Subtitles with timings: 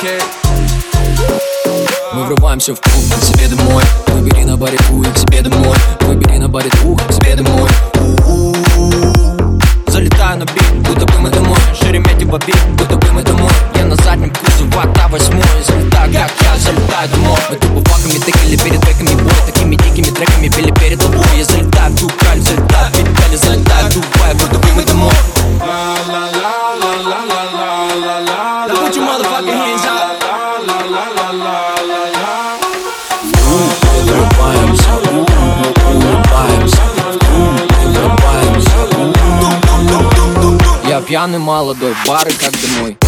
[0.00, 0.47] Okay.
[2.18, 4.76] Мы врываемся в путь, к себе домой Выбери на баре
[5.14, 7.12] к себе домой Выбери на баре к
[41.08, 42.98] пьяный молодой, бары как домой.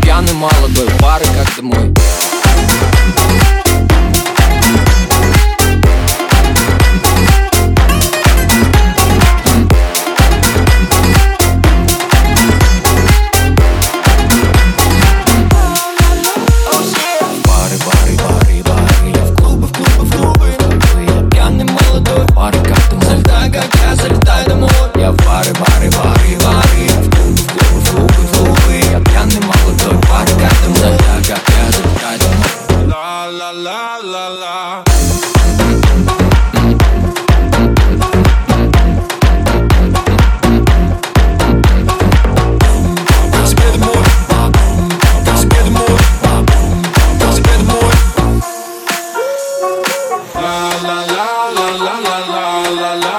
[0.00, 1.92] Пьяный молодой, бары как домой.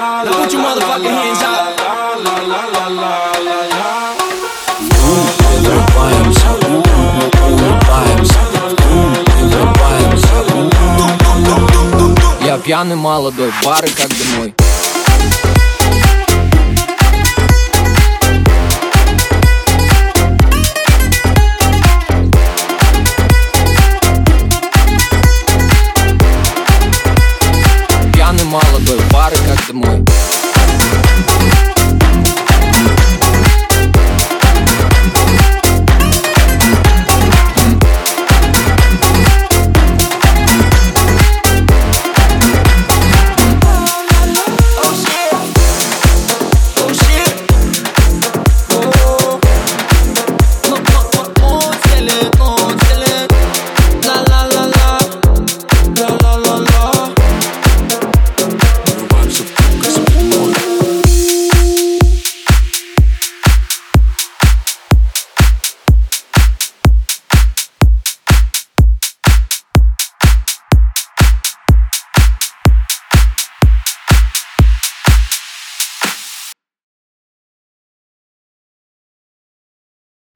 [0.06, 1.76] Now put your motherfucking hands up.
[12.40, 14.54] Я пьяный молодой, бары как домой.
[29.44, 30.45] как домой.